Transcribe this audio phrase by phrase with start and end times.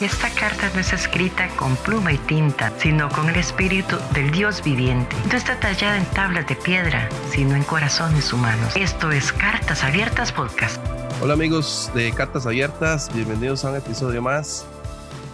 [0.00, 4.62] Esta carta no es escrita con pluma y tinta, sino con el espíritu del Dios
[4.62, 5.16] viviente.
[5.28, 8.76] No está tallada en tablas de piedra, sino en corazones humanos.
[8.76, 10.80] Esto es Cartas Abiertas Podcast.
[11.20, 14.64] Hola amigos de Cartas Abiertas, bienvenidos a un episodio más.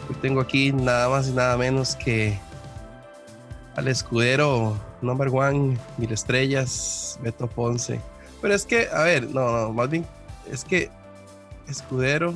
[0.08, 2.38] Hoy tengo aquí nada más y nada menos que
[3.76, 8.00] al escudero number one, mil estrellas, Beto Ponce.
[8.40, 10.06] Pero es que, a ver, no, no, más bien,
[10.50, 10.88] es que
[11.68, 12.32] escudero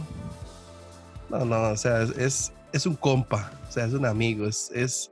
[1.29, 5.11] no, no, o sea, es, es un compa, o sea, es un amigo, es, es,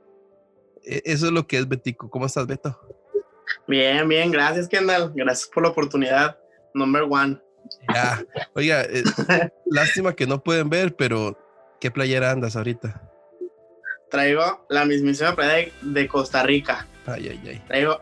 [0.83, 2.09] e, eso es lo que es Betico.
[2.09, 2.79] ¿Cómo estás, Beto?
[3.67, 5.11] Bien, bien, gracias, Kendall.
[5.13, 6.37] Gracias por la oportunidad.
[6.73, 7.39] Number one.
[7.93, 8.23] Ya,
[8.55, 9.03] oiga, eh,
[9.65, 11.37] lástima que no pueden ver, pero
[11.81, 13.01] ¿qué playera andas ahorita?
[14.09, 16.87] Traigo la mismísima playa de, Costa Rica.
[17.05, 17.63] Ay, ay, ay.
[17.67, 17.99] Traigo,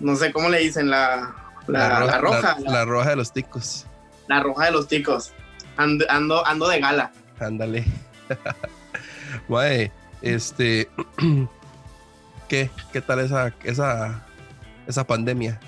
[0.00, 1.34] no sé cómo le dicen, la,
[1.66, 2.56] la, roja.
[2.60, 3.86] La, roja de los ticos.
[4.28, 5.32] La roja de los ticos.
[5.76, 7.10] ando, ando de gala.
[7.40, 7.84] Ándale.
[10.22, 10.88] Este.
[12.48, 12.70] ¿Qué?
[12.92, 14.26] ¿Qué tal esa, esa,
[14.86, 15.60] esa pandemia?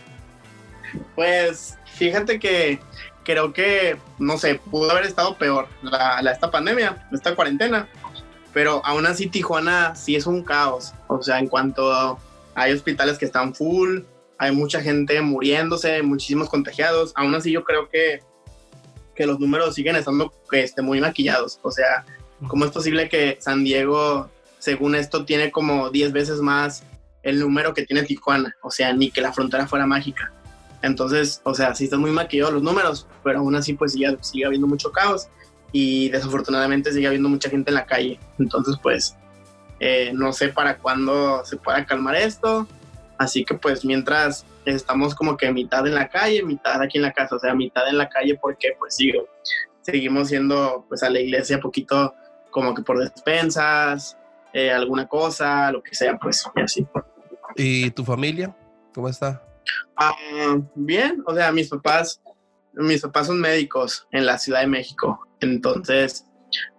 [1.14, 2.80] Pues fíjate que
[3.24, 7.89] creo que, no sé, pudo haber estado peor la, esta pandemia, esta cuarentena.
[8.52, 10.92] Pero aún así Tijuana sí es un caos.
[11.06, 12.18] O sea, en cuanto
[12.55, 14.00] hay hospitales que están full,
[14.39, 17.12] hay mucha gente muriéndose, muchísimos contagiados.
[17.14, 18.20] Aún así yo creo que
[19.14, 21.58] que los números siguen estando este, muy maquillados.
[21.62, 22.05] O sea,
[22.48, 26.84] ¿cómo es posible que San Diego, según esto, tiene como 10 veces más
[27.22, 28.55] el número que tiene Tijuana?
[28.62, 30.33] O sea, ni que la frontera fuera mágica.
[30.83, 34.46] Entonces, o sea, sí están muy maquillados los números, pero aún así pues sigue, sigue
[34.46, 35.28] habiendo mucho caos
[35.70, 38.18] y desafortunadamente sigue habiendo mucha gente en la calle.
[38.38, 39.16] Entonces, pues,
[39.78, 42.66] eh, no sé para cuándo se pueda calmar esto.
[43.18, 47.12] Así que pues mientras estamos como que mitad en la calle, mitad aquí en la
[47.12, 49.28] casa, o sea, mitad en la calle porque pues sigo,
[49.80, 52.14] seguimos yendo pues a la iglesia poquito
[52.50, 54.16] como que por despensas,
[54.52, 56.86] eh, alguna cosa, lo que sea, pues y así.
[57.56, 58.55] ¿Y tu familia?
[58.95, 59.42] ¿Cómo está?
[59.96, 60.14] Ah,
[60.74, 62.20] bien, o sea, mis papás,
[62.73, 66.27] mis papás son médicos en la Ciudad de México, entonces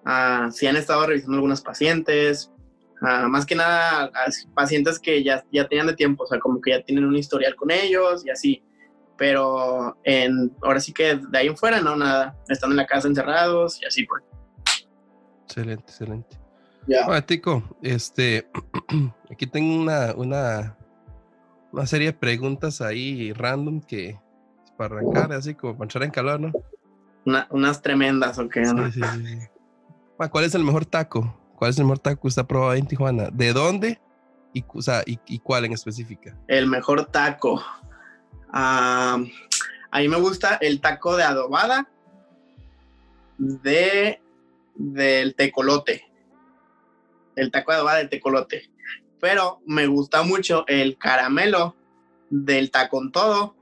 [0.05, 2.52] uh, sí han estado revisando algunos pacientes,
[3.03, 4.11] más que nada
[4.53, 7.55] pacientes que ya, ya tenían de tiempo, o sea, como que ya tienen un historial
[7.55, 8.63] con ellos y así.
[9.17, 12.35] Pero en, ahora sí que de ahí en fuera, no, nada.
[12.47, 14.23] Están en la casa encerrados y así pues.
[15.43, 16.37] Excelente, excelente.
[16.87, 17.21] Ya.
[17.21, 18.49] Tico, este,
[19.31, 20.77] aquí tengo una, una,
[21.71, 24.19] una serie de preguntas ahí random que
[24.77, 26.51] para arrancar, así como para entrar en calor, ¿no?
[27.51, 28.53] unas tremendas, ¿ok?
[28.63, 29.39] Sí, sí, sí.
[30.29, 31.33] ¿Cuál es el mejor taco?
[31.63, 33.29] ¿Cuál es el mejor taco que usted ha probado en Tijuana?
[33.31, 33.97] ¿De dónde?
[34.51, 36.38] Y, o y, cuál en específica?
[36.50, 37.63] El mejor taco.
[38.51, 39.18] a
[39.96, 41.90] mí me gusta el taco de adobada
[43.38, 44.19] de
[44.75, 46.03] del tecolote.
[47.38, 48.69] El taco de adobada del tecolote.
[49.22, 51.78] Pero me gusta mucho el caramelo
[52.30, 53.56] del tacón todo,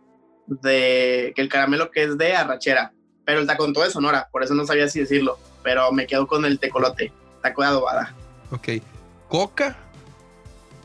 [0.47, 2.93] de el caramelo que es de arrachera.
[3.25, 5.37] Pero el tacón todo es Sonora, por eso no sabía si decirlo.
[5.61, 8.13] Pero me quedo con el tecolote taco de adobada.
[8.51, 8.69] Ok.
[9.27, 9.77] ¿Coca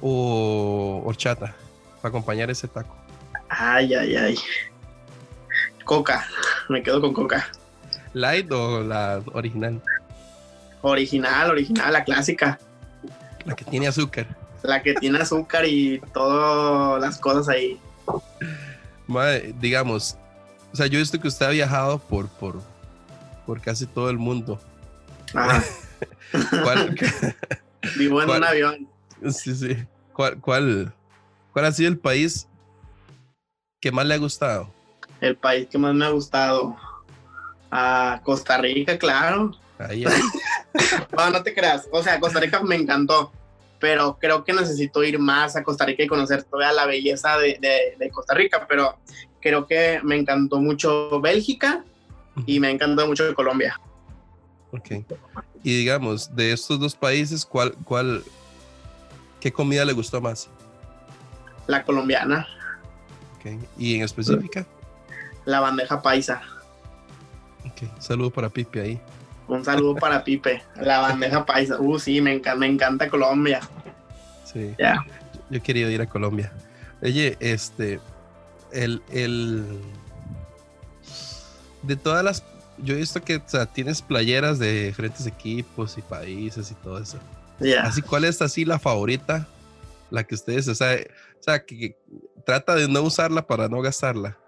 [0.01, 1.55] o horchata
[2.01, 2.97] para acompañar ese taco?
[3.49, 4.39] Ay, ay, ay.
[5.85, 6.27] Coca.
[6.69, 7.49] Me quedo con coca.
[8.13, 9.81] ¿Light o la original?
[10.83, 12.59] Original, original, la clásica.
[13.45, 14.27] La que tiene azúcar.
[14.63, 17.81] La que tiene azúcar y todas las cosas ahí.
[19.61, 20.17] digamos,
[20.73, 22.61] o sea, yo he visto que usted ha viajado por, por,
[23.47, 24.61] por casi todo el mundo.
[25.35, 25.63] Ajá.
[26.63, 26.97] ¿Cuál,
[27.97, 28.89] Vivo en un avión.
[29.31, 29.77] Sí, sí.
[30.13, 30.95] ¿Cuál, cuál,
[31.53, 32.49] ¿Cuál ha sido el país
[33.81, 34.73] que más le ha gustado?
[35.21, 36.77] El país que más me ha gustado.
[37.71, 39.53] A Costa Rica, claro.
[39.79, 40.05] Ahí,
[41.17, 41.89] no, no te creas.
[41.91, 43.33] O sea, Costa Rica me encantó.
[43.79, 47.95] Pero creo que necesito ir más a Costa Rica y conocer toda la belleza de,
[47.99, 48.67] de Costa Rica.
[48.67, 48.99] Pero
[49.41, 51.85] creo que me encantó mucho Bélgica
[52.47, 53.79] y me encantó mucho Colombia.
[54.73, 55.05] Ok.
[55.63, 58.23] Y digamos, de estos dos países, ¿cuál, cuál,
[59.41, 60.49] qué comida le gustó más?
[61.67, 62.47] La colombiana.
[63.39, 63.59] Okay.
[63.79, 64.67] ¿Y en específica?
[65.45, 66.43] La bandeja paisa.
[67.65, 69.01] Ok, saludo para Pipe ahí.
[69.49, 71.81] Un saludo para Pipe, la bandeja paisa.
[71.81, 73.61] Uh, sí, me encanta, me encanta Colombia.
[74.45, 74.75] Sí.
[74.79, 75.05] Ya.
[75.51, 76.53] Yo he querido ir a Colombia.
[77.03, 78.01] Oye, este,
[78.73, 79.81] el, el,
[81.83, 82.45] de todas las
[82.79, 83.41] yo he visto que
[83.73, 87.19] tienes playeras de diferentes equipos y países y todo eso.
[87.83, 89.47] Así, ¿cuál es así la favorita?
[90.11, 91.97] La que ustedes, o sea, o sea que,
[92.45, 94.39] trata de no usarla para no gastarla.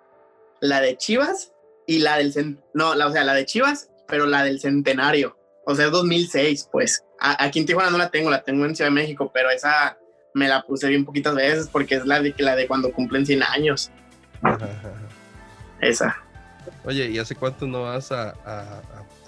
[0.60, 1.52] La de Chivas
[1.86, 5.36] y la del no, la, o sea, la de Chivas, pero la del centenario.
[5.66, 7.04] o sea, es 2006, pues.
[7.18, 9.98] aquí en Tijuana no la tengo, la tengo en Ciudad de México, pero esa
[10.34, 13.42] me la puse bien poquitas veces porque es la de, la de cuando cumplen 100
[13.42, 13.90] años.
[15.80, 16.16] Esa.
[16.84, 18.34] Oye, ¿y hace cuánto no vas a,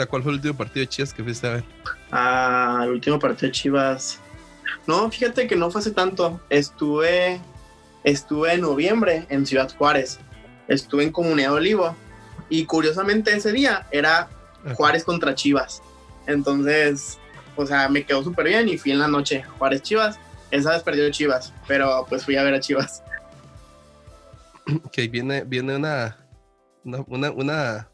[0.09, 1.65] ¿Cuál fue el último partido de Chivas que fuiste a ver?
[2.11, 4.19] Ah, el último partido de Chivas.
[4.87, 6.41] No, fíjate que no fue hace tanto.
[6.49, 7.41] Estuve,
[8.03, 10.19] estuve en noviembre en Ciudad Juárez.
[10.69, 11.95] Estuve en Comunidad Olivo.
[12.49, 14.29] Y curiosamente ese día era
[14.75, 15.83] Juárez contra Chivas.
[16.27, 17.19] Entonces,
[17.57, 20.19] o sea, me quedó súper bien y fui en la noche Juárez Chivas.
[20.51, 23.03] Esa vez perdió Chivas, pero pues fui a ver a Chivas.
[24.85, 26.17] Ok, viene, viene una,
[26.85, 27.93] una, una,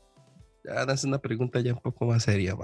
[0.64, 2.56] ya hace una pregunta ya un poco más seria,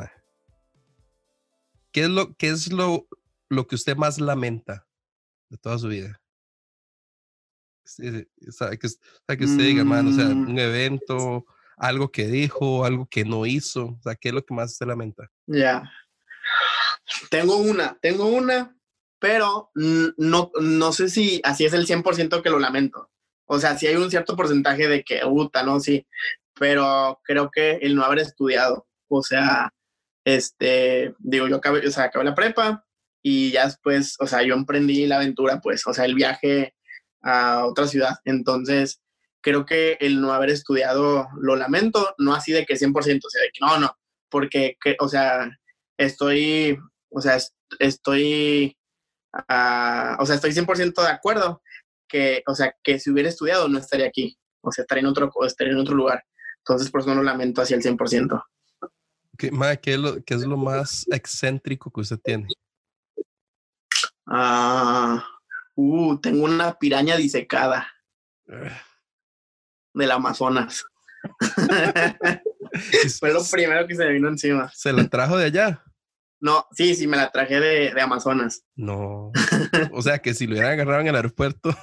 [1.93, 3.07] ¿Qué es lo, qué es lo,
[3.51, 4.87] lo que usted más lamenta
[5.51, 6.21] de toda su vida?
[7.85, 8.89] O sea, que,
[9.37, 10.51] que usted diga, man, o sea, mm.
[10.51, 11.45] un evento,
[11.77, 14.87] algo que dijo, algo que no hizo, o sea, ¿qué es lo que más se
[14.87, 15.31] lamenta?
[15.47, 15.91] Ya.
[17.29, 18.75] Tengo una, tengo una,
[19.19, 23.12] pero no, no sé si así es el 100% que lo lamento.
[23.53, 25.79] O sea, sí hay un cierto porcentaje de que, puta, ¿no?
[25.79, 26.07] Sí,
[26.55, 29.71] pero creo que el no haber estudiado, o sea,
[30.25, 32.87] este, digo, yo acabé, o sea, acabé la prepa
[33.23, 36.75] y ya después, o sea, yo emprendí la aventura, pues, o sea, el viaje
[37.23, 38.15] a otra ciudad.
[38.25, 39.03] Entonces,
[39.43, 43.43] creo que el no haber estudiado lo lamento, no así de que 100%, o sea,
[43.43, 43.95] de que no, no,
[44.31, 45.51] porque, que, o sea,
[45.99, 46.79] estoy,
[47.11, 47.37] o sea,
[47.79, 48.79] estoy,
[49.35, 51.61] uh, o sea, estoy 100% de acuerdo
[52.13, 55.33] que, o sea, que si hubiera estudiado no estaría aquí, o sea, estaría en otro,
[55.47, 56.23] estaría en otro lugar.
[56.59, 58.45] Entonces, por eso no lo lamento hacia el 100%.
[59.39, 59.51] ¿Qué,
[59.83, 62.47] ¿qué, es lo, ¿Qué es lo más excéntrico que usted tiene?
[64.27, 65.27] Ah,
[65.75, 67.89] uh, tengo una piraña disecada.
[68.49, 68.83] Ah
[69.95, 70.85] del Amazonas.
[73.21, 74.71] Fue lo primero que se me vino encima.
[74.75, 75.85] ¿Se la trajo de allá?
[76.41, 78.65] No, sí, sí, me la traje de, Amazonas.
[78.75, 79.31] No.
[79.93, 81.77] O sea que si lo hubieran agarrado en el aeropuerto.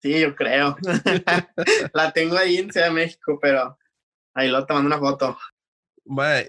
[0.00, 0.76] Sí, yo creo.
[1.92, 3.76] la tengo ahí en Ciudad de México, pero
[4.34, 5.36] ahí lo te mando una foto.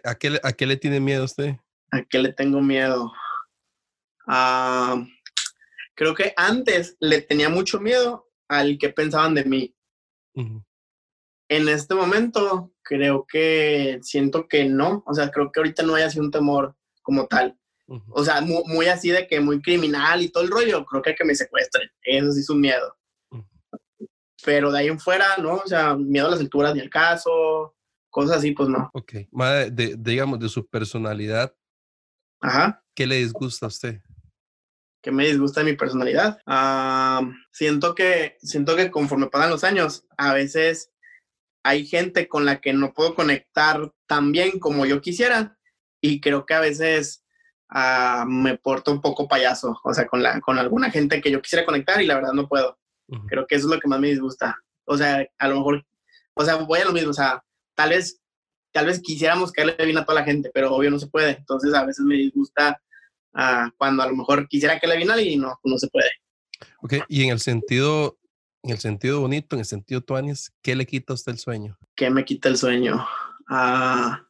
[0.03, 1.55] ¿a qué, ¿a qué le tiene miedo usted?
[1.91, 3.11] ¿A qué le tengo miedo?
[4.27, 5.03] Ah,
[5.95, 9.75] creo que antes le tenía mucho miedo al que pensaban de mí.
[11.49, 16.03] En este momento, creo que siento que no, o sea, creo que ahorita no hay
[16.03, 17.58] así un temor como tal.
[18.09, 21.15] O sea, muy, así de que muy criminal y todo el rollo, creo que hay
[21.15, 22.95] que me secuestren, eso sí es un miedo.
[24.45, 25.55] Pero de ahí en fuera, ¿no?
[25.55, 27.75] O sea, miedo a las alturas ni el caso,
[28.09, 28.89] cosas así, pues no.
[28.93, 29.13] Ok,
[29.71, 31.53] de, digamos, de su personalidad,
[32.39, 32.83] Ajá.
[32.95, 34.01] ¿qué le disgusta a usted?
[35.01, 36.41] que me disgusta de mi personalidad.
[36.45, 37.21] Ah,
[37.51, 40.91] siento, que, siento que conforme pasan los años, a veces
[41.63, 45.57] hay gente con la que no puedo conectar tan bien como yo quisiera
[46.01, 47.23] y creo que a veces
[47.69, 51.41] ah, me porto un poco payaso, o sea, con, la, con alguna gente que yo
[51.41, 52.77] quisiera conectar y la verdad no puedo.
[53.27, 54.55] Creo que eso es lo que más me disgusta.
[54.85, 55.85] O sea, a lo mejor,
[56.35, 57.43] o sea, voy a lo mismo, o sea,
[57.75, 58.21] tal vez,
[58.71, 61.31] tal vez quisiéramos caerle bien a toda la gente, pero obvio no se puede.
[61.31, 62.79] Entonces a veces me disgusta
[63.77, 66.09] cuando a lo mejor quisiera que le viniera y no, no se puede.
[66.81, 68.19] Ok, y en el sentido,
[68.63, 71.77] en el sentido bonito, en el sentido tuanis, ¿qué le quita a usted el sueño?
[71.95, 73.07] ¿Qué me quita el sueño?
[73.47, 74.27] Ah,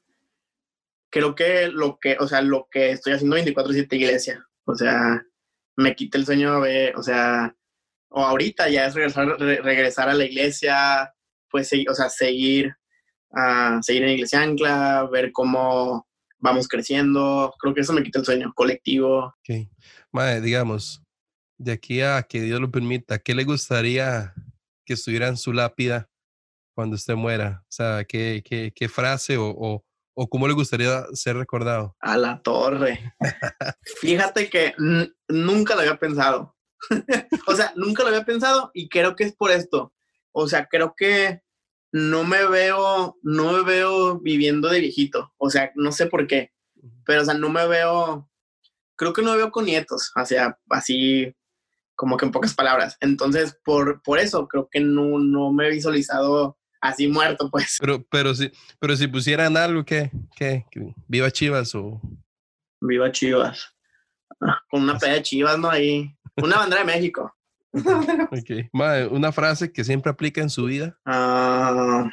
[1.10, 5.26] creo que lo que, o sea, lo que estoy haciendo 24-7 iglesia, o sea,
[5.76, 7.56] me quita el sueño, de, o sea,
[8.10, 11.14] o ahorita ya es regresar, regresar a la iglesia,
[11.50, 12.76] pues, o sea, seguir,
[13.32, 16.08] uh, seguir en Iglesia Ancla, ver cómo,
[16.40, 17.54] vamos creciendo.
[17.60, 19.36] Creo que eso me quita el sueño colectivo.
[20.12, 21.04] Madre, digamos,
[21.58, 24.34] de aquí a que Dios lo permita, ¿qué le gustaría
[24.86, 26.10] que estuviera en su lápida
[26.74, 27.62] cuando usted muera?
[27.64, 29.84] O sea, ¿qué, qué, qué frase o,
[30.22, 31.96] o, cómo le gustaría ser recordado?
[32.02, 33.14] A la torre.
[34.02, 34.74] Fíjate que
[35.30, 36.58] nunca lo había pensado.
[37.48, 39.94] o sea, nunca lo había pensado y creo que es por esto.
[40.32, 41.42] O sea, creo que
[41.94, 45.34] no me veo, no me veo viviendo de viejito.
[45.38, 46.52] O sea, no sé por qué.
[47.06, 48.30] Pero, o sea, no me veo,
[48.98, 50.12] creo que no me veo con nietos.
[50.16, 51.34] O sea, así
[51.96, 52.98] como que en pocas palabras.
[53.00, 57.78] Entonces, por, por eso creo que no, no me he visualizado así muerto, pues.
[57.80, 60.66] Pero, pero si, pero si pusieran algo que, que,
[61.08, 62.02] viva Chivas o.
[62.82, 63.74] Viva Chivas.
[64.70, 65.70] Con una playa de Chivas, ¿no?
[65.70, 66.16] Ahí.
[66.38, 67.36] Una bandera de México.
[68.32, 68.68] okay.
[69.12, 70.98] una frase que siempre aplica en su vida.
[71.06, 72.10] Ah,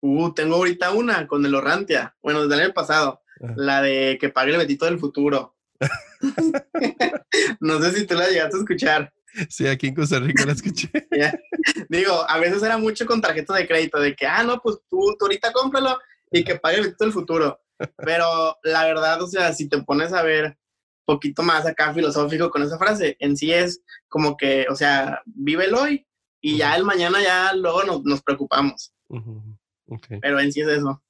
[0.00, 2.14] uh, tengo ahorita una con el Orrantia.
[2.22, 3.22] Bueno, desde el año pasado.
[3.40, 3.54] Ah.
[3.56, 5.56] La de que pague el Betito del futuro.
[7.60, 9.12] no sé si tú la llegaste a escuchar.
[9.48, 10.90] Sí, aquí en Costa Rica la escuché.
[11.88, 15.16] Digo, a veces era mucho con tarjeta de crédito, de que, ah, no, pues tú,
[15.18, 15.98] tú ahorita cómpralo
[16.30, 17.60] y que pague el del futuro.
[17.96, 20.58] Pero la verdad, o sea, si te pones a ver
[21.04, 25.64] poquito más acá filosófico con esa frase, en sí es como que, o sea, vive
[25.64, 26.06] el hoy
[26.40, 28.92] y ya el mañana ya luego nos, nos preocupamos.
[30.20, 31.02] Pero en sí es eso.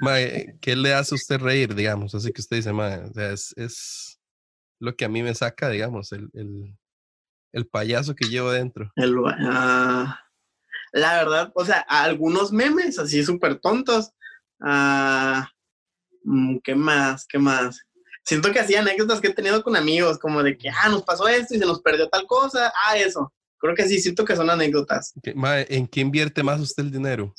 [0.00, 2.14] Mae, ¿qué le hace a usted reír, digamos?
[2.14, 4.20] Así que usted dice, mae, o sea, es, es
[4.80, 6.76] lo que a mí me saca, digamos, el, el,
[7.54, 8.90] el payaso que llevo dentro.
[8.96, 10.20] El, ah,
[10.92, 14.10] la verdad, o sea, algunos memes así súper tontos.
[14.60, 15.48] Ah,
[16.24, 17.24] mm, ¿Qué más?
[17.26, 17.80] ¿Qué más?
[18.24, 21.28] Siento que así anécdotas que he tenido con amigos, como de que, ah, nos pasó
[21.28, 22.72] esto y se nos perdió tal cosa.
[22.86, 23.32] Ah, eso.
[23.58, 25.14] Creo que sí, siento que son anécdotas.
[25.22, 27.34] ¿En qué invierte más usted el dinero?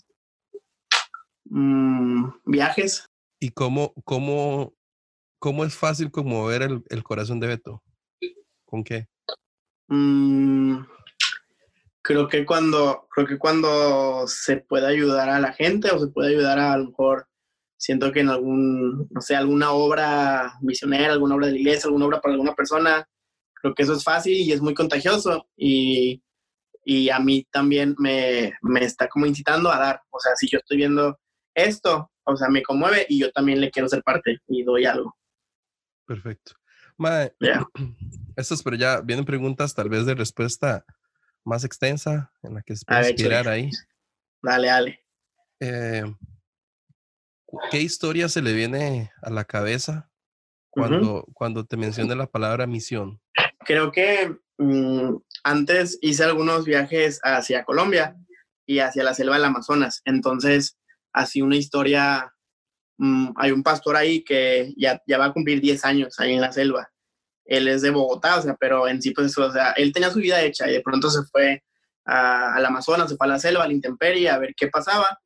[1.43, 3.05] Mm, viajes.
[3.37, 4.73] ¿Y cómo, cómo,
[5.39, 7.83] cómo es fácil conmover el, el corazón de Beto?
[8.65, 9.07] ¿Con qué?
[9.87, 10.85] Mm,
[12.01, 16.29] creo que cuando, creo que cuando se puede ayudar a la gente o se puede
[16.29, 17.27] ayudar a, a lo mejor,
[17.77, 22.05] siento que en algún, no sé, alguna obra misionera, alguna obra de la iglesia, alguna
[22.05, 23.07] obra para alguna persona,
[23.53, 26.21] creo que eso es fácil y es muy contagioso y,
[26.83, 30.01] y a mí también me, me está como incitando a dar.
[30.11, 31.17] O sea, si yo estoy viendo
[31.53, 35.15] esto, o sea, me conmueve y yo también le quiero ser parte y doy algo.
[36.05, 36.53] Perfecto.
[36.97, 37.33] Mae,
[38.35, 40.85] estas, pero ya vienen preguntas tal vez de respuesta
[41.43, 43.69] más extensa en la que se puede inspirar ahí.
[44.41, 45.05] Dale, dale.
[45.59, 46.03] Eh,
[47.71, 50.09] ¿Qué historia se le viene a la cabeza
[50.69, 53.21] cuando, cuando te menciona la palabra misión?
[53.59, 58.15] Creo que mm, antes hice algunos viajes hacia Colombia
[58.65, 60.01] y hacia la selva del Amazonas.
[60.05, 60.77] Entonces,
[61.13, 62.34] así una historia,
[62.97, 66.41] mm, hay un pastor ahí que ya, ya va a cumplir 10 años ahí en
[66.41, 66.91] la selva.
[67.45, 70.19] Él es de Bogotá, o sea, pero en sí, pues, o sea, él tenía su
[70.19, 71.63] vida hecha y de pronto se fue
[72.05, 75.19] al Amazonas, se fue a la selva, a la intemperie, a ver qué pasaba.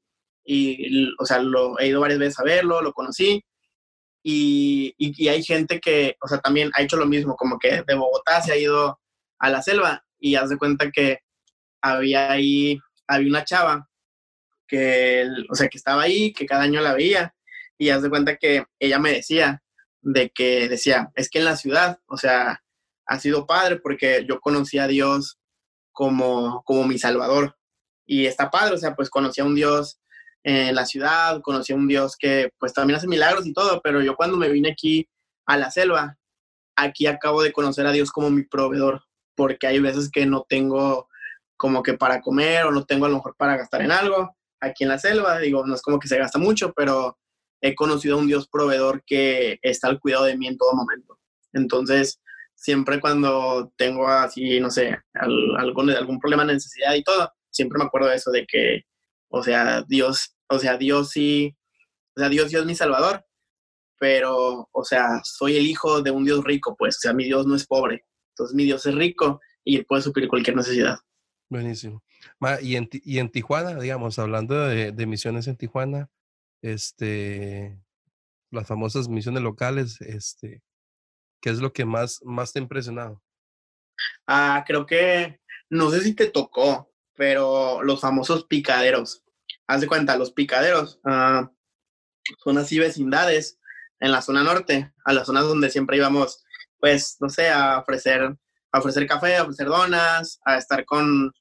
[0.44, 3.44] Y, o sea, lo, he ido varias veces a verlo, lo conocí.
[4.24, 7.84] Y, y, y, hay gente que, o sea, también ha hecho lo mismo, como que
[7.88, 9.00] de Bogotá se ha ido
[9.40, 11.20] a la selva y haz de cuenta que
[11.82, 13.90] había ahí, había una chava
[14.68, 17.34] que, o sea, que estaba ahí, que cada año la veía,
[17.80, 19.64] y haz de cuenta que ella me decía,
[20.02, 22.62] de que decía, es que en la ciudad, o sea,
[23.08, 25.40] ha sido padre porque yo conocí a Dios
[25.92, 27.56] como, como mi salvador,
[28.06, 30.00] y está padre, o sea, pues conocí a un Dios
[30.44, 34.02] en la ciudad, conocí a un Dios que pues también hace milagros y todo, pero
[34.02, 35.08] yo cuando me vine aquí
[35.46, 36.18] a la selva,
[36.76, 39.04] aquí acabo de conocer a Dios como mi proveedor,
[39.36, 41.08] porque hay veces que no tengo
[41.56, 44.84] como que para comer o no tengo a lo mejor para gastar en algo, aquí
[44.84, 47.18] en la selva, digo, no es como que se gasta mucho, pero
[47.62, 51.20] he conocido a un Dios proveedor que está al cuidado de mí en todo momento.
[51.54, 52.22] Entonces,
[52.56, 58.10] siempre cuando tengo así, no sé, algún, algún problema necesidad y todo, siempre me acuerdo
[58.10, 58.84] de eso, de que,
[59.30, 61.56] o sea, Dios, o sea, Dios sí,
[62.16, 63.26] o sea, Dios, Dios es mi salvador,
[64.00, 67.46] pero, o sea, soy el hijo de un Dios rico, pues, o sea, mi Dios
[67.46, 71.00] no es pobre, entonces mi Dios es rico y puede suplir cualquier necesidad.
[71.50, 72.04] Buenísimo.
[72.62, 76.10] Y en, y en Tijuana, digamos, hablando de, misiones en Tijuana,
[76.62, 77.80] este,
[78.52, 80.62] las famosas misiones locales, este,
[81.42, 83.22] ¿qué es lo que más, más te ha impresionado?
[84.28, 85.40] Ah, creo que,
[85.70, 89.24] no sé si te tocó, pero los famosos picaderos.
[89.68, 91.52] Haz de cuenta, los picaderos ah,
[92.44, 93.60] son así vecindades
[94.00, 96.44] en la zona norte, a las zonas donde siempre íbamos,
[96.80, 98.38] pues, no sé, a ofrecer
[98.72, 101.32] a ofrecer café, a ofrecer donas, a estar con,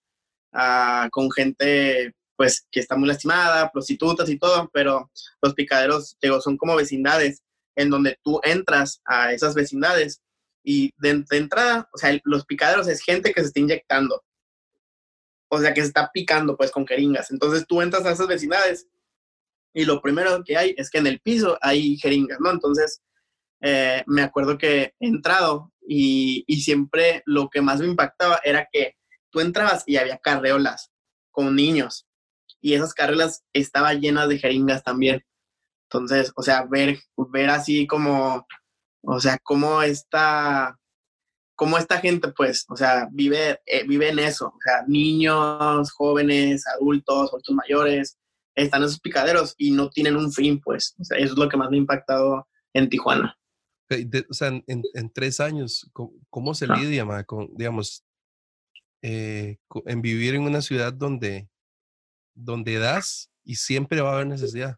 [0.52, 5.10] a, con gente pues que está muy lastimada, prostitutas y todo, pero
[5.42, 7.42] los picaderos, digo, son como vecindades
[7.74, 10.22] en donde tú entras a esas vecindades
[10.62, 14.22] y de, entrada, o sea, los picaderos es gente que se está inyectando,
[15.48, 17.32] o sea, que se está picando pues con jeringas.
[17.32, 18.86] Entonces tú entras a esas vecindades
[19.74, 22.52] y lo primero que hay es que en el piso hay jeringas, ¿no?
[22.52, 23.02] Entonces,
[23.62, 28.68] eh, me acuerdo que he entrado y, y, siempre lo que más me impactaba era
[28.70, 28.96] que
[29.30, 30.92] tú entrabas y había carreolas
[31.32, 32.07] con niños
[32.60, 35.22] y esas carreolas estaban llenas de jeringas también.
[35.90, 36.98] Entonces, o sea, ver,
[37.30, 38.46] ver así como,
[39.02, 40.78] o sea, cómo esta,
[41.54, 44.48] cómo esta gente, pues, o sea, vive, eh, vive en eso.
[44.48, 48.18] O sea, niños, jóvenes, adultos, adultos mayores,
[48.54, 50.94] están en esos picaderos y no tienen un fin, pues.
[50.98, 53.36] O sea, eso es lo que más me ha impactado en Tijuana.
[53.88, 56.76] De, o sea, en, en, tres años, ¿cómo, cómo se ah.
[56.76, 58.04] lidia, ma, con, digamos,
[59.02, 61.48] eh, en vivir en una ciudad donde,
[62.38, 64.76] donde das y siempre va a haber necesidad?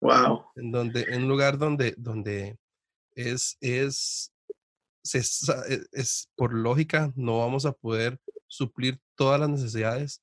[0.00, 0.44] Wow.
[0.56, 2.58] En, donde, en un lugar donde, donde
[3.14, 4.32] es, es,
[5.02, 10.22] se, e, es, por lógica, no vamos a poder suplir todas las necesidades,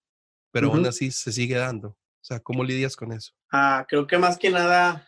[0.52, 0.76] pero uh -huh.
[0.78, 1.90] aún así se sigue dando.
[1.90, 3.34] O sea, ¿cómo lidias con eso?
[3.52, 5.06] Ah, creo que más que nada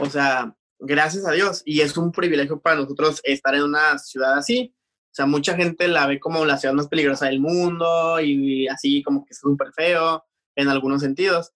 [0.00, 4.36] o sea, gracias a Dios, y es un privilegio para nosotros estar en una ciudad
[4.36, 4.74] así.
[4.76, 9.02] O sea, mucha gente la ve como la ciudad más peligrosa del mundo y así
[9.02, 10.22] como que es súper feo
[10.56, 11.52] en algunos sentidos.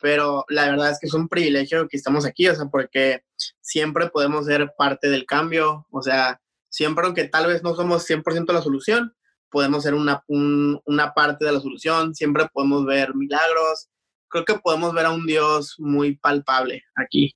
[0.00, 3.22] Pero la verdad es que es un privilegio que estamos aquí, o sea, porque
[3.60, 8.52] siempre podemos ser parte del cambio, o sea, siempre aunque tal vez no somos 100%
[8.52, 9.14] la solución,
[9.50, 13.90] podemos ser una, una parte de la solución, siempre podemos ver milagros,
[14.28, 17.34] creo que podemos ver a un Dios muy palpable aquí.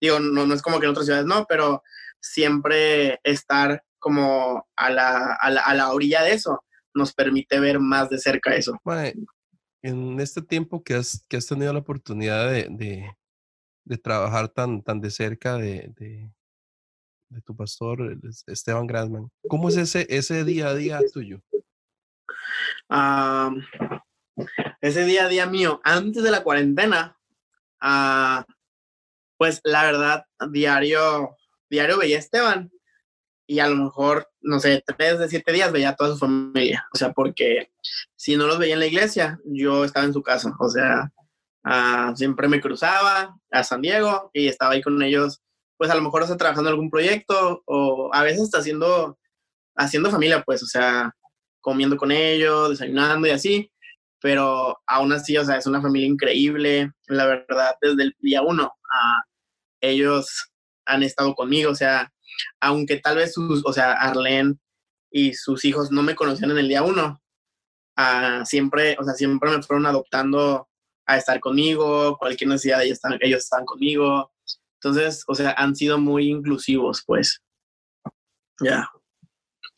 [0.00, 1.82] Digo, no, no es como que en otras ciudades no, pero
[2.20, 7.80] siempre estar como a la, a la, a la orilla de eso nos permite ver
[7.80, 8.78] más de cerca eso.
[9.84, 13.14] En este tiempo que has, que has tenido la oportunidad de, de,
[13.84, 16.32] de trabajar tan, tan de cerca de, de,
[17.28, 21.42] de tu pastor Esteban Grasman, ¿cómo es ese, ese día a día tuyo?
[24.80, 27.18] ese día a día mío, antes de la cuarentena,
[27.82, 28.42] uh,
[29.36, 31.36] pues la verdad, diario,
[31.68, 32.72] diario veía a Esteban
[33.46, 36.86] y a lo mejor, no sé, tres de siete días veía a toda su familia.
[36.92, 37.70] O sea, porque
[38.16, 40.54] si no los veía en la iglesia, yo estaba en su casa.
[40.58, 41.12] O sea,
[41.64, 45.42] uh, siempre me cruzaba a San Diego y estaba ahí con ellos,
[45.76, 49.18] pues a lo mejor está trabajando en algún proyecto o a veces está haciendo,
[49.76, 51.12] haciendo familia, pues, o sea,
[51.60, 53.70] comiendo con ellos, desayunando y así
[54.24, 58.72] pero aún así, o sea, es una familia increíble, la verdad, desde el día uno,
[59.82, 60.50] ellos
[60.86, 62.10] han estado conmigo, o sea,
[62.60, 64.56] aunque tal vez sus, o sea, Arlene
[65.10, 67.20] y sus hijos no me conocían en el día uno,
[68.44, 70.68] siempre, o sea, siempre me fueron adoptando
[71.06, 74.32] a estar conmigo, cualquier necesidad ellos están, ellos están conmigo,
[74.82, 77.42] entonces, o sea, han sido muy inclusivos, pues,
[78.60, 78.90] ya.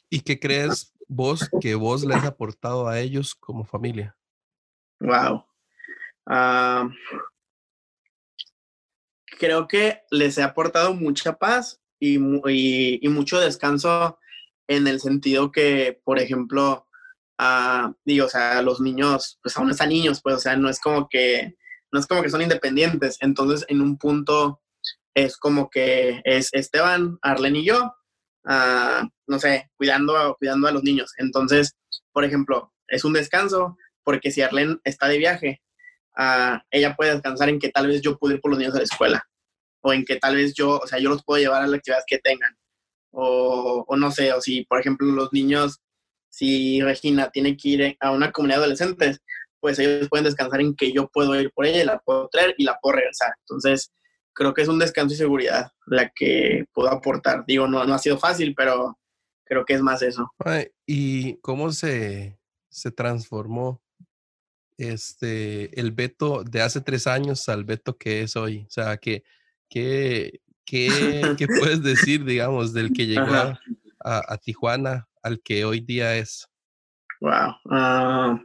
[0.09, 4.17] ¿Y qué crees vos que vos les has aportado a ellos como familia?
[5.01, 5.45] Wow.
[6.27, 6.89] Ah,
[9.39, 14.19] creo que les he aportado mucha paz y, y, mucho descanso
[14.69, 16.87] en el sentido que, por ejemplo,
[17.39, 20.81] uh, digo, o sea, los niños, pues aún están niños, pues, o sea, no es
[20.81, 21.55] como que,
[21.93, 23.17] no es como que son independientes.
[23.21, 24.61] Entonces, en un punto
[25.15, 27.95] es como que es Esteban, Arlen y yo,
[28.45, 31.13] uh, no sé, cuidando, cuidando a los niños.
[31.19, 31.77] Entonces,
[32.13, 35.63] por ejemplo, es un descanso, porque si Arlene está de viaje,
[36.19, 38.79] uh, ella puede descansar en que tal vez yo puedo ir por los niños a
[38.79, 39.27] la escuela,
[39.87, 42.05] o en que tal vez yo, o sea, yo los puedo llevar a las actividades
[42.09, 42.57] que tengan,
[43.13, 45.81] o, o no sé, o si, por ejemplo, los niños,
[46.29, 49.21] si Regina tiene que ir a una comunidad de adolescentes,
[49.61, 52.65] pues ellos pueden descansar en que yo puedo ir por ella, la puedo traer y
[52.65, 53.33] la puedo regresar.
[53.43, 53.93] Entonces,
[54.33, 57.45] creo que es un descanso y seguridad la que puedo aportar.
[57.47, 58.99] Digo, no, no ha sido fácil, pero
[59.45, 60.33] creo que es más eso.
[60.85, 63.81] ¿Y cómo se, se transformó
[64.79, 68.65] este, el Beto de hace tres años al Beto que es hoy?
[68.67, 68.97] O sea,
[69.69, 73.59] ¿qué, qué, qué, puedes decir, digamos, del que llegó a,
[74.01, 76.49] a, Tijuana al que hoy día es?
[77.21, 77.55] Wow.
[77.71, 78.41] Ah,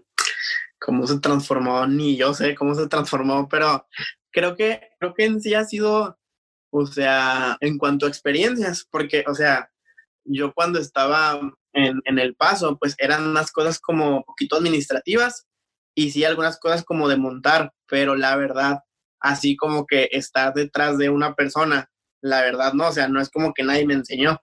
[0.80, 1.86] ¿Cómo se transformó?
[1.86, 3.88] Ni yo sé cómo se transformó, pero
[4.32, 6.18] creo que, creo que en sí ha sido,
[6.72, 9.70] o sea, en cuanto a experiencias, porque, o sea,
[10.24, 11.40] yo cuando estaba
[11.74, 15.48] en, en el paso, pues eran unas cosas como poquito administrativas
[15.96, 18.80] y sí algunas cosas como de montar, pero la verdad,
[19.22, 21.90] así como que estar detrás de una persona,
[22.22, 24.42] la verdad no, o sea, no es como que nadie me enseñó.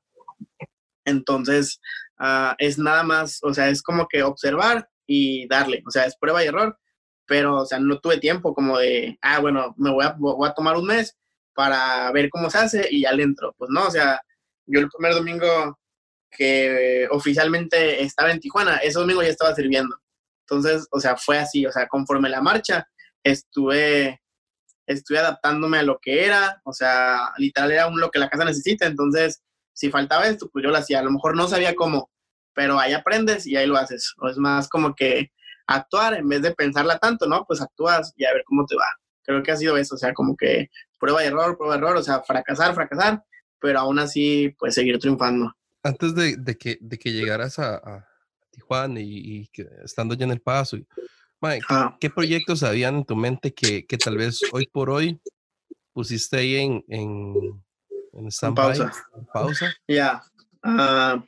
[1.04, 1.80] Entonces,
[2.18, 6.16] ah, es nada más, o sea, es como que observar y darle, o sea, es
[6.18, 6.78] prueba y error,
[7.26, 10.86] pero, o sea, no tuve tiempo como de, ah, bueno, me voy a, tomar un
[10.86, 11.16] mes
[11.54, 13.54] para ver cómo se hace y ya le entro.
[13.58, 14.20] Pues no, o sea,
[14.66, 15.78] yo el primer domingo
[16.30, 19.96] que oficialmente estaba en Tijuana, ese domingo ya estaba sirviendo.
[20.42, 22.88] Entonces, o sea, fue así, o sea, conforme la marcha,
[23.22, 24.22] estuve,
[24.88, 28.44] estuve adaptándome a lo que era, o sea, literal era un, lo que la casa
[28.44, 32.10] necesita, entonces, si faltaba esto, pues yo lo hacía, a lo mejor no sabía cómo,
[32.54, 35.30] pero ahí aprendes y ahí lo haces, o es más como que
[35.66, 37.44] actuar en vez de pensarla tanto, ¿no?
[37.46, 38.86] Pues actúas y a ver cómo te va.
[39.22, 41.96] Creo que ha sido eso, o sea, como que prueba y error, prueba y error,
[41.96, 43.22] o sea, fracasar, fracasar,
[43.60, 45.52] pero aún así, pues seguir triunfando.
[45.82, 48.08] Antes de, de que, de que llegaras a
[48.60, 49.50] Juan y,
[49.84, 50.76] estando ya en el paso.
[51.40, 51.96] Ah.
[52.00, 55.20] ¿qué, proyectos habían en tu mente que, que, tal vez hoy por hoy
[55.92, 57.62] pusiste ahí en, en,
[58.12, 58.92] en, pausa?
[59.32, 59.72] pausa?
[59.88, 60.22] Ya.
[60.62, 61.24] Ah,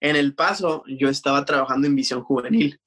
[0.00, 2.80] en el paso yo estaba trabajando en Visión Juvenil,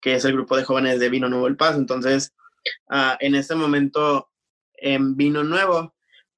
[0.00, 1.78] que es el grupo de jóvenes de Vino Nuevo El Paso.
[1.78, 2.32] Entonces,
[2.90, 4.30] uh, en este momento,
[4.74, 5.94] en Vino Nuevo,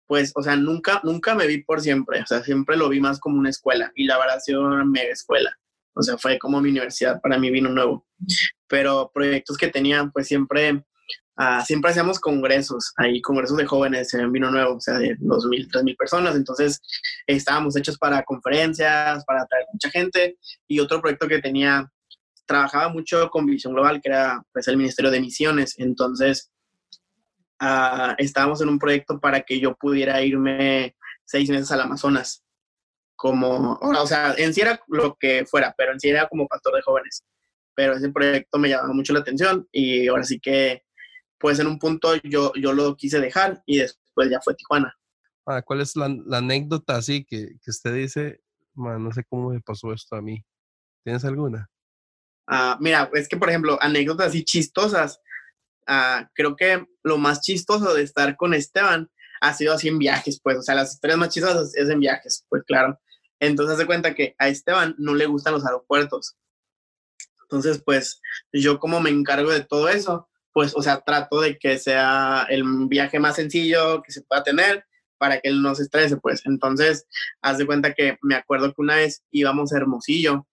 [0.07, 3.21] pues, o sea, nunca, nunca me vi por siempre, o sea, siempre lo vi más
[3.21, 5.55] como una escuela y la verdad ha sido una mega escuela.
[5.95, 8.07] O sea, fue como mi universidad para mí vino nuevo.
[8.69, 10.85] Pero proyectos que tenía, pues siempre
[11.37, 15.71] ah, siempre hacíamos congresos, ahí congresos de jóvenes en Vino Nuevo, o sea, de 2.000,
[15.71, 16.37] 3.000 personas.
[16.37, 16.81] Entonces,
[17.27, 20.37] estábamos hechos para conferencias, para atraer mucha gente.
[20.67, 21.91] Y otro proyecto que tenía,
[22.47, 25.75] trabajaba mucho con Visión Global, que era pues, el Ministerio de Misiones.
[25.79, 26.51] Entonces,
[27.61, 32.43] ah, estábamos en un proyecto para que yo pudiera irme seis meses al Amazonas.
[33.17, 36.77] Como, o sea, en sí era lo que fuera, pero en sí era como pastor
[36.77, 37.25] de jóvenes
[37.79, 40.83] pero ese proyecto me llamaba mucho la atención y ahora sí que,
[41.39, 44.99] pues en un punto yo, yo lo quise dejar y después ya fue Tijuana.
[45.47, 48.41] Ah, ¿Cuál es la, anécdota así que, que usted dice,
[48.75, 50.45] no sé cómo me pasó esto a mí?
[51.05, 51.71] ¿Tienes alguna?
[52.49, 55.21] Ah, mira, es que por ejemplo, anécdotas así chistosas.
[55.87, 59.09] Ah, creo que lo más chistoso de estar con Esteban
[59.41, 62.45] ha sido así en viajes, pues, o sea, las historias más chistosas es en viajes,
[62.49, 62.99] pues claro.
[63.39, 66.35] Entonces, se cuenta que a Esteban no le gustan los aeropuertos.
[67.51, 68.21] Entonces, pues
[68.53, 72.63] yo como me encargo de todo eso, pues, o sea, trato de que sea el
[72.89, 74.85] viaje más sencillo que se pueda tener
[75.17, 76.43] para que él no se estrese, pues.
[76.45, 77.07] Entonces,
[77.41, 80.47] haz de cuenta que me acuerdo que una vez íbamos a Hermosillo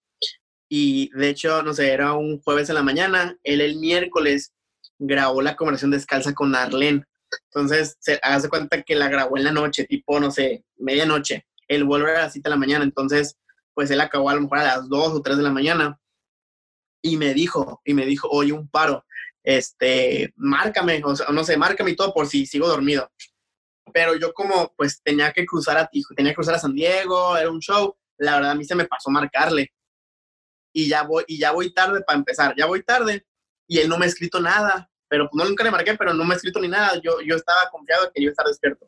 [0.69, 4.53] y de hecho, no sé, era un jueves en la mañana, él el miércoles
[4.97, 7.03] grabó la conversación descalza con Arlene.
[7.51, 11.45] Entonces, se hace cuenta que la grabó en la noche, tipo, no sé, medianoche.
[11.67, 13.37] Él vuelve a las 7 de la mañana, entonces,
[13.73, 15.99] pues él acabó a lo mejor a las 2 o 3 de la mañana
[17.05, 19.05] y me dijo, y me dijo, oye, un paro,
[19.43, 23.11] este, márcame, o no sé, márcame y todo por si sigo dormido.
[23.93, 27.51] Pero yo como, pues, tenía que cruzar a tenía que cruzar a San Diego, era
[27.51, 29.71] un show, la verdad a mí se me pasó marcarle.
[30.73, 33.23] Y ya voy, y ya voy tarde para empezar, ya voy tarde,
[33.67, 36.25] y él no me ha escrito nada, pero pues, no nunca le marqué, pero no
[36.25, 38.87] me ha escrito ni nada, yo, yo estaba confiado que a estar despierto.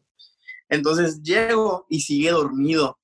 [0.69, 2.99] Entonces llego y sigue dormido,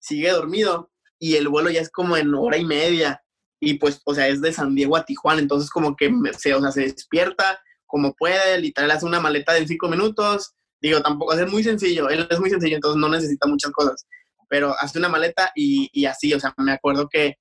[0.00, 3.22] sigue dormido, y el vuelo ya es como en hora y media
[3.60, 6.60] y pues, o sea, es de San Diego a Tijuana, entonces como que se, o
[6.60, 11.50] sea, se despierta como puede, literal hace una maleta de cinco minutos, digo, tampoco, es
[11.50, 14.06] muy sencillo, él es muy sencillo, entonces no necesita muchas cosas,
[14.48, 17.36] pero hace una maleta y, y así, o sea, me acuerdo que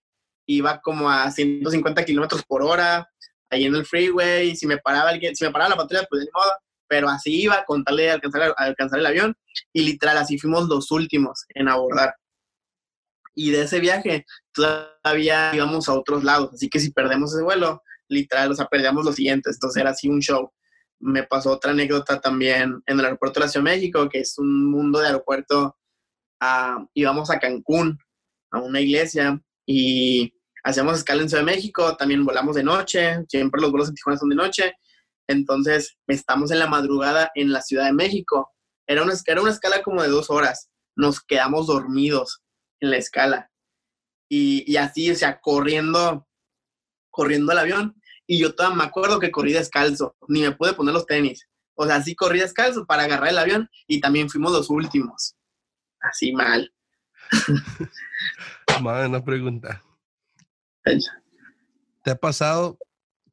[0.47, 3.09] iba como a 150 kilómetros por hora,
[3.49, 6.31] ahí en el freeway, si me paraba alguien, si me paraba la patrulla, pues de
[6.33, 6.51] modo,
[6.87, 9.35] pero así iba con tal de alcanzar, alcanzar el avión,
[9.73, 12.15] y literal, así fuimos los últimos en abordar
[13.35, 17.83] y de ese viaje todavía íbamos a otros lados, así que si perdemos ese vuelo,
[18.07, 20.51] literal, o sea, perdíamos los siguientes, entonces era así un show.
[20.99, 24.37] Me pasó otra anécdota también en el aeropuerto de la Ciudad de México, que es
[24.37, 25.77] un mundo de aeropuerto.
[26.41, 27.99] Uh, íbamos a Cancún,
[28.51, 33.61] a una iglesia, y hacíamos escala en Ciudad de México, también volamos de noche, siempre
[33.61, 34.73] los vuelos en Tijuana son de noche,
[35.27, 38.51] entonces estamos en la madrugada en la Ciudad de México.
[38.87, 42.44] Era una, era una escala como de dos horas, nos quedamos dormidos
[42.85, 43.51] en la escala.
[44.29, 46.27] Y, y así, o sea, corriendo,
[47.09, 48.01] corriendo el avión.
[48.27, 51.47] Y yo todavía me acuerdo que corrí descalzo, ni me pude poner los tenis.
[51.75, 55.35] O sea, sí corrí descalzo para agarrar el avión y también fuimos los últimos.
[55.99, 56.73] Así mal.
[58.81, 59.83] Madre, una pregunta.
[62.03, 62.77] ¿Te ha pasado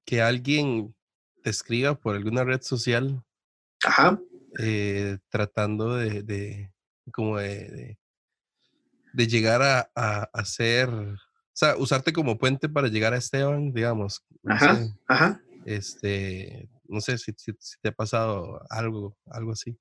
[0.04, 0.94] que alguien
[1.42, 3.22] te escriba por alguna red social?
[3.84, 4.18] Ajá.
[4.58, 6.72] Eh, tratando de, de
[7.12, 7.98] como de, de
[9.14, 11.16] llegar a, a, a, ser, o
[11.52, 14.24] sea, usarte como puente para llegar a Esteban, digamos.
[14.46, 15.40] ajá, ajá.
[15.64, 19.76] Este, no sé si, si, te ha pasado algo, algo así.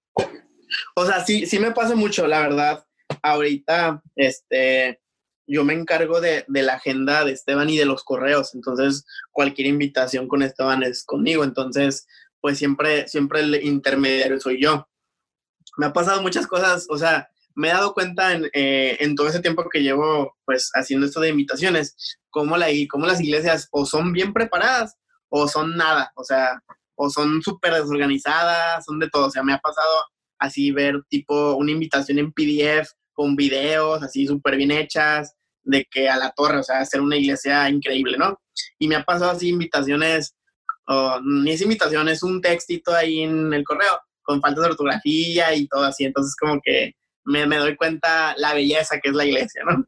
[0.95, 2.85] O sea, sí, sí me pasa mucho, la verdad.
[3.23, 5.01] Ahorita, este,
[5.47, 9.67] yo me encargo de, de, la agenda de Esteban y de los correos, entonces cualquier
[9.67, 12.07] invitación con Esteban es conmigo, entonces,
[12.39, 14.87] pues siempre, siempre el intermediario soy yo.
[15.77, 19.27] Me ha pasado muchas cosas, o sea, me he dado cuenta en, eh, en, todo
[19.27, 23.85] ese tiempo que llevo pues haciendo esto de invitaciones, cómo, la, cómo las iglesias o
[23.85, 24.95] son bien preparadas
[25.29, 26.61] o son nada, o sea,
[26.95, 30.03] o son súper desorganizadas, son de todo, o sea, me ha pasado
[30.39, 36.09] así ver tipo una invitación en PDF con videos así súper bien hechas, de que
[36.09, 38.39] a la torre, o sea, hacer una iglesia increíble, ¿no?
[38.79, 40.35] Y me ha pasado así invitaciones,
[41.23, 45.67] ni es invitación, es un textito ahí en el correo con faltas de ortografía y
[45.67, 49.63] todo así, entonces como que me, me, doy cuenta la belleza que es la iglesia,
[49.65, 49.85] ¿no?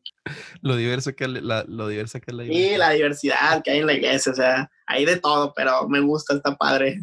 [0.62, 2.70] Lo diverso que, la, lo diversa que es la iglesia.
[2.70, 6.00] Sí, la diversidad que hay en la iglesia, o sea, hay de todo, pero me
[6.00, 7.00] gusta, está padre.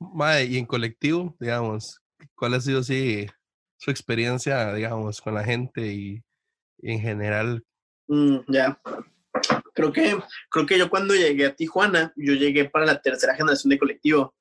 [0.00, 2.00] Mae, y en colectivo, digamos,
[2.34, 3.26] ¿cuál ha sido así
[3.78, 6.22] su experiencia, digamos, con la gente y,
[6.82, 7.64] en general?
[8.08, 8.80] Mm, ya.
[9.74, 10.18] Creo que,
[10.50, 14.34] creo que yo cuando llegué a Tijuana, yo llegué para la tercera generación de colectivo.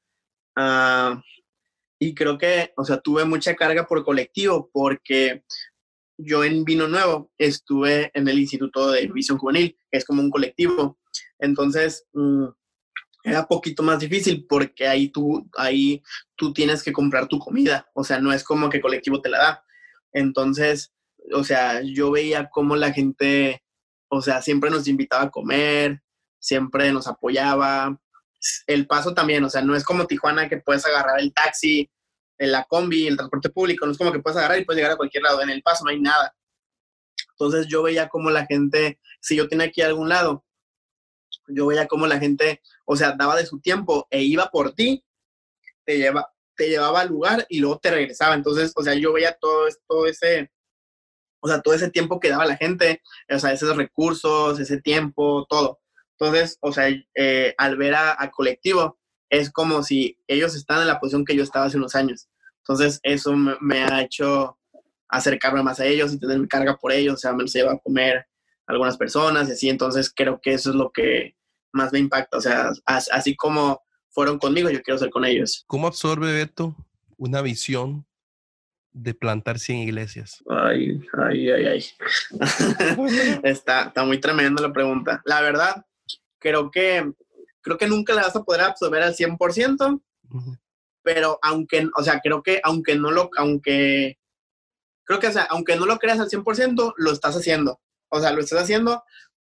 [0.58, 1.21] Uh,
[2.01, 5.43] y creo que, o sea, tuve mucha carga por colectivo porque
[6.17, 10.31] yo en Vino Nuevo estuve en el Instituto de Visión Juvenil, que es como un
[10.31, 10.97] colectivo.
[11.37, 12.45] Entonces, mm,
[13.23, 16.01] era poquito más difícil porque ahí tú, ahí
[16.35, 19.37] tú tienes que comprar tu comida, o sea, no es como que colectivo te la
[19.37, 19.65] da.
[20.11, 20.91] Entonces,
[21.35, 23.63] o sea, yo veía cómo la gente,
[24.09, 26.01] o sea, siempre nos invitaba a comer,
[26.39, 28.01] siempre nos apoyaba.
[28.67, 31.89] El paso también, o sea, no es como Tijuana que puedes agarrar el taxi,
[32.38, 34.97] la combi, el transporte público, no es como que puedes agarrar y puedes llegar a
[34.97, 35.41] cualquier lado.
[35.41, 36.36] En el paso no hay nada.
[37.32, 40.45] Entonces yo veía cómo la gente, si yo tenía aquí algún lado,
[41.47, 45.04] yo veía cómo la gente, o sea, daba de su tiempo e iba por ti,
[45.86, 48.36] te, lleva, te llevaba al lugar y luego te regresaba.
[48.36, 50.51] Entonces, o sea, yo veía todo, todo ese,
[51.41, 55.45] o sea, todo ese tiempo que daba la gente, o sea, esos recursos, ese tiempo,
[55.49, 55.81] todo.
[56.21, 60.99] Entonces, o sea, eh, al ver a, colectivo, es como si ellos están en la
[60.99, 62.29] posición que yo estaba hace unos años.
[62.60, 64.60] Entonces, eso me, ha hecho
[65.10, 67.71] acercarme más a ellos y tener mi carga por ellos, o sea, me los lleva
[67.71, 68.27] a comer
[68.67, 71.36] algunas personas y así, entonces creo que eso es lo que
[71.73, 75.63] más me impacta, o sea, así como fueron conmigo, yo quiero ser con ellos.
[75.65, 76.75] ¿Cómo absorbe Beto
[77.17, 78.05] una visión
[78.91, 80.43] de plantar 100 iglesias?
[80.47, 81.86] Ay, ay, ay, ay.
[83.43, 85.21] está, está muy tremenda la pregunta.
[85.25, 85.86] La verdad,
[86.41, 87.10] creo que,
[87.62, 90.01] creo que nunca la vas a poder absorber al 100%,
[91.04, 94.17] pero aunque, o sea, creo que aunque no lo, aunque,
[95.06, 97.80] creo que, o sea, aunque no lo creas al 100%, lo estás haciendo.
[98.10, 99.04] O sea, lo estás haciendo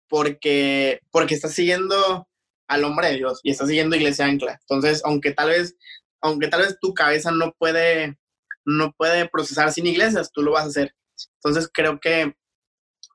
[0.09, 2.29] porque, porque estás siguiendo
[2.69, 4.59] al hombre de Dios y estás siguiendo Iglesia Ancla.
[4.61, 5.77] Entonces, aunque tal vez,
[6.23, 8.19] aunque tal vez tu cabeza no puede,
[8.65, 10.95] no puede procesar sin iglesias, tú lo vas a hacer.
[11.43, 12.35] Entonces, creo que,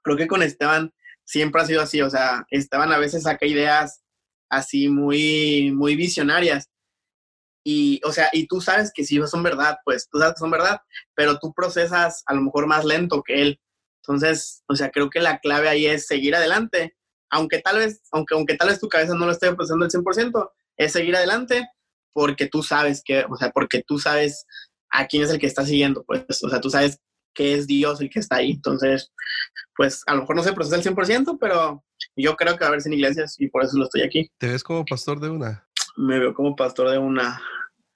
[0.03, 0.93] creo que con Esteban
[1.29, 2.01] siempre ha sido así.
[2.01, 4.01] O sea, Esteban a veces saca ideas
[4.49, 6.69] así muy, muy visionarias.
[7.63, 10.49] Y, o sea, y tú sabes que sí son verdad, pues tú sabes que son
[10.49, 10.79] verdad,
[11.15, 13.61] pero tú procesas a lo mejor más lento que él.
[14.01, 16.95] Entonces, o sea, creo que la clave ahí es seguir adelante,
[17.29, 20.51] aunque tal vez, aunque, aunque tal vez tu cabeza no lo esté procesando al 100%,
[20.77, 21.67] es seguir adelante
[22.13, 24.47] porque tú sabes que, o sea, porque tú sabes
[24.89, 26.99] a quién es el que está siguiendo, pues, o sea, tú sabes
[27.35, 28.51] que es Dios el que está ahí.
[28.51, 29.11] Entonces,
[29.79, 31.85] pues a lo mejor no se procesa al 100%, pero
[32.17, 34.29] yo creo que va a haber sin iglesias y por eso lo estoy aquí.
[34.37, 35.65] ¿Te ves como pastor de una?
[35.95, 37.41] Me veo como pastor de una.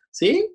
[0.10, 0.50] Sí,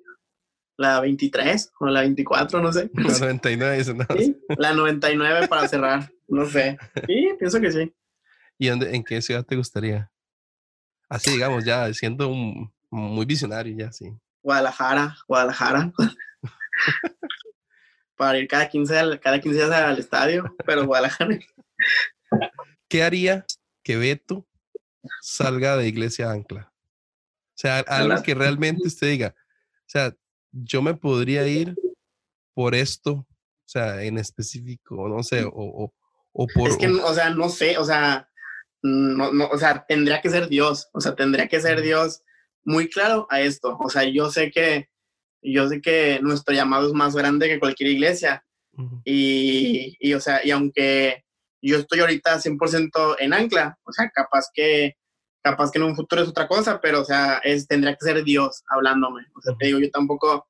[0.75, 2.89] la 23 o la 24, no sé.
[2.95, 4.07] La 99, dice, no.
[4.17, 6.79] Sí, la 99 para cerrar, no sé.
[7.05, 7.93] Sí, pienso que sí.
[8.57, 10.11] ¿Y en qué ciudad te gustaría?
[11.09, 14.11] Así, digamos, ya siendo un, muy visionario, ya, sí.
[14.41, 15.91] Guadalajara, Guadalajara.
[18.19, 21.39] para ir cada 15, cada 15 días al estadio, pero Guadalajara.
[22.89, 23.45] ¿Qué haría
[23.81, 24.45] que Beto
[25.21, 26.69] salga de Iglesia Ancla?
[26.73, 30.13] O sea, algo que realmente usted diga, o sea,
[30.51, 31.77] yo me podría ir
[32.53, 33.27] por esto, o
[33.65, 35.93] sea, en específico, no sé, o,
[36.33, 36.69] o, por...
[36.69, 38.29] Es que, o sea, no sé, o sea,
[38.81, 42.21] no, no, o sea, tendría que ser Dios, o sea, tendría que ser Dios
[42.65, 44.89] muy claro a esto, o sea, yo sé que,
[45.41, 48.43] yo sé que nuestro llamado es más grande que cualquier iglesia,
[49.03, 51.25] y, y, o sea, y aunque
[51.61, 54.95] yo estoy ahorita 100% en ancla, o sea, capaz que
[55.41, 58.23] capaz que en un futuro es otra cosa, pero o sea, es, tendría que ser
[58.23, 59.23] Dios hablándome.
[59.35, 60.47] O sea, te digo, yo tampoco,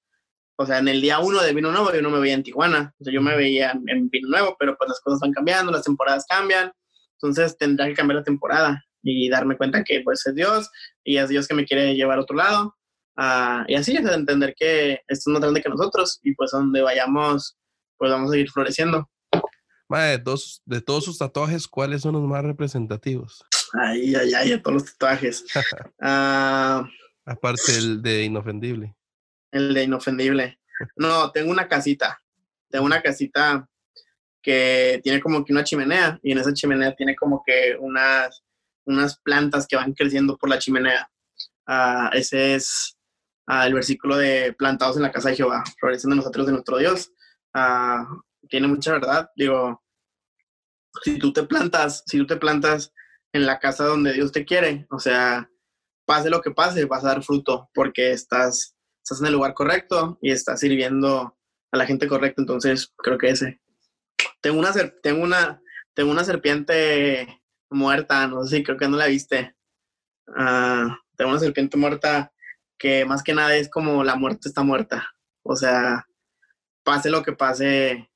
[0.57, 2.93] o sea, en el día uno de Vino Nuevo yo no me veía en Tijuana,
[2.99, 5.83] o sea, yo me veía en, Vino Nuevo, pero pues las cosas van cambiando, las
[5.83, 6.71] temporadas cambian,
[7.13, 10.69] entonces tendría que cambiar la temporada y darme cuenta que pues es Dios
[11.03, 12.75] y es Dios que me quiere llevar a otro lado.
[13.19, 16.51] Uh, y así es de entender que esto es más grande que nosotros y pues
[16.51, 17.57] donde vayamos,
[17.97, 19.09] pues vamos a seguir floreciendo.
[19.89, 23.43] Madre, de, todos, de todos sus tatuajes, ¿cuáles son los más representativos?
[23.73, 25.43] Ay, ay, ay, todos los tatuajes.
[26.01, 26.87] Ah,
[27.25, 28.95] Aparte el de inofendible.
[29.51, 30.57] El de inofendible.
[30.95, 32.21] No, tengo una casita.
[32.69, 33.67] Tengo una casita
[34.41, 38.43] que tiene como que una chimenea y en esa chimenea tiene como que unas,
[38.85, 41.11] unas plantas que van creciendo por la chimenea.
[41.67, 42.95] Ah, ese es
[43.49, 47.11] ah, el versículo de plantados en la casa de Jehová, floreciendo nosotros de nuestro Dios.
[48.47, 49.29] tiene mucha verdad.
[49.35, 49.83] Digo,
[51.03, 52.93] si tú te plantas, si tú te plantas
[53.33, 54.87] en la casa donde Dios te quiere.
[54.89, 55.49] O sea,
[56.05, 60.17] pase lo que pase, vas a dar fruto porque estás, estás en el lugar correcto
[60.21, 61.37] y estás sirviendo
[61.71, 62.41] a la gente correcta.
[62.41, 63.61] Entonces, creo que ese.
[64.41, 64.71] Tengo una,
[65.03, 65.61] tengo una,
[65.93, 69.55] tengo una serpiente muerta, no sé si creo que no la viste.
[70.35, 72.31] Ah, tengo una serpiente muerta
[72.79, 75.07] que más que nada es como la muerte está muerta.
[75.43, 76.07] O sea,
[76.83, 78.09] pase lo que pase,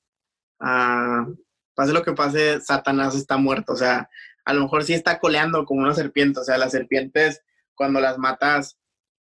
[0.61, 1.35] uh,
[1.75, 3.73] pase lo que pase, Satanás está muerto.
[3.73, 4.09] O sea,
[4.45, 6.39] a lo mejor sí está coleando como una serpiente.
[6.39, 7.43] O sea, las serpientes,
[7.75, 8.77] cuando las matas,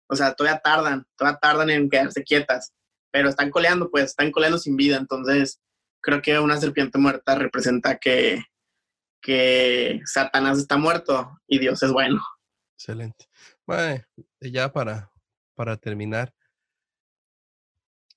[0.07, 2.73] o sea, todavía tardan, todavía tardan en quedarse quietas,
[3.11, 4.97] pero están coleando, pues están coleando sin vida.
[4.97, 5.59] Entonces,
[6.01, 8.43] creo que una serpiente muerta representa que,
[9.21, 12.21] que Satanás está muerto y Dios es bueno.
[12.75, 13.25] Excelente.
[13.65, 14.05] Mae,
[14.41, 15.12] ya para,
[15.55, 16.33] para terminar,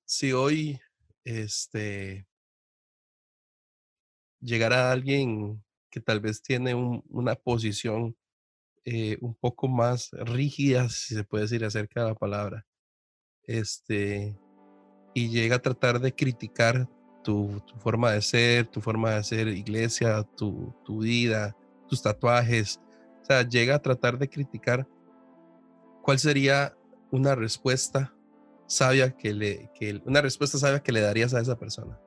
[0.04, 0.80] si hoy
[1.24, 2.26] este
[4.40, 8.16] llegara alguien que tal vez tiene un- una posición
[8.84, 12.64] eh, un poco más rígida, si se puede decir acerca de la palabra,
[13.42, 14.38] este,
[15.12, 16.88] y llega a tratar de criticar
[17.24, 21.56] tu, tu forma de ser, tu forma de hacer iglesia, tu, tu vida,
[21.88, 22.80] tus tatuajes,
[23.22, 24.86] o sea, llega a tratar de criticar,
[26.02, 26.76] ¿cuál sería
[27.16, 28.12] una respuesta
[28.66, 31.98] sabia que le, que, una respuesta sabia que le darías a esa persona?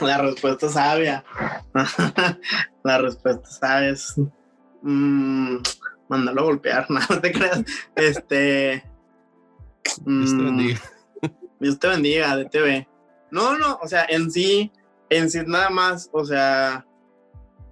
[0.00, 1.24] La respuesta sabia.
[2.84, 4.14] la respuesta sabia es.
[4.82, 5.58] mm,
[6.08, 7.62] mandarlo a golpear, no te creas.
[7.94, 8.84] Este.
[10.04, 10.80] Dios te mm, bendiga.
[11.60, 12.86] Dios te bendiga, DTV.
[13.30, 14.72] No, no, o sea, en sí,
[15.08, 16.84] en sí nada más, o sea,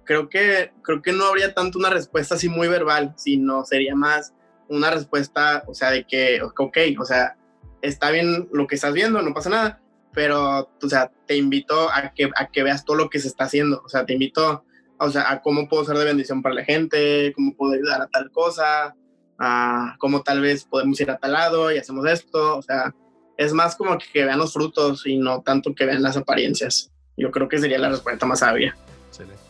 [0.05, 4.33] creo que, creo que no habría tanto una respuesta así muy verbal, sino sería más
[4.69, 7.37] una respuesta, o sea, de que, ok, o sea,
[7.81, 9.81] está bien lo que estás viendo, no pasa nada,
[10.13, 13.45] pero, o sea, te invito a que, a que veas todo lo que se está
[13.45, 14.63] haciendo, o sea, te invito,
[14.97, 18.07] o sea, a cómo puedo ser de bendición para la gente, cómo puedo ayudar a
[18.07, 18.95] tal cosa,
[19.37, 22.93] a cómo tal vez podemos ir a tal lado y hacemos esto, o sea,
[23.37, 26.91] es más como que, que vean los frutos y no tanto que vean las apariencias.
[27.17, 28.75] Yo creo que sería la respuesta más sabia.
[29.09, 29.45] Excelente.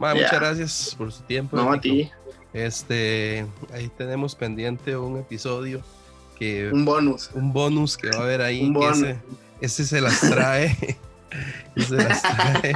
[0.00, 0.14] Ya.
[0.14, 1.56] Muchas gracias por su tiempo.
[1.56, 2.10] No a ti,
[2.52, 5.82] Este, ahí tenemos pendiente un episodio
[6.38, 7.30] que un bonus.
[7.34, 8.62] un bonus que va a haber ahí.
[8.62, 8.98] Un bonus.
[9.02, 9.18] ese,
[9.60, 10.76] ese se las trae.
[11.76, 12.72] ese las trae.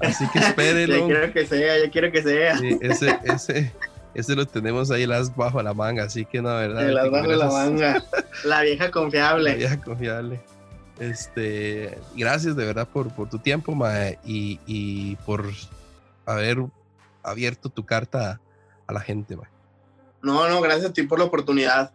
[0.00, 1.06] Así que espérenlo.
[1.06, 2.58] quiero que sea, ya quiero que sea.
[2.58, 3.72] Sí, ese, ese,
[4.14, 6.88] ese lo tenemos ahí las bajo la manga, así que no, verdad.
[6.90, 8.04] Las bajo la manga.
[8.44, 9.54] La vieja La confiable.
[9.54, 10.40] vieja confiable.
[10.98, 15.44] Este, gracias de verdad por, por tu tiempo, mae, y, y por
[16.24, 16.58] haber
[17.22, 18.40] abierto tu carta
[18.86, 19.48] a la gente, mae.
[20.22, 21.92] No, no, gracias a ti por la oportunidad.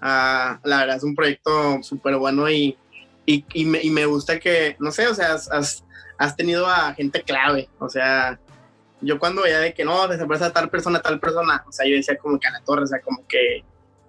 [0.00, 2.76] Ah, la verdad es un proyecto súper bueno y,
[3.24, 5.84] y, y me, y me gusta que, no sé, o sea, has, has-
[6.18, 7.68] has tenido a gente clave.
[7.78, 8.38] O sea,
[9.00, 11.96] yo cuando veía de que no, desaparece a tal persona, tal persona, o sea, yo
[11.96, 13.64] decía como que a la torre, o sea, como que,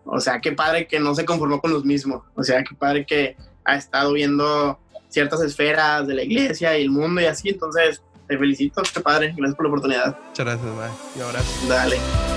[0.05, 2.23] o sea, qué padre que no se conformó con los mismos.
[2.35, 3.35] O sea, qué padre que
[3.65, 7.49] ha estado viendo ciertas esferas de la iglesia y el mundo y así.
[7.49, 10.17] Entonces, te felicito, qué padre, gracias por la oportunidad.
[10.27, 10.89] Muchas gracias, mae.
[11.15, 11.67] Un abrazo.
[11.67, 12.36] Dale.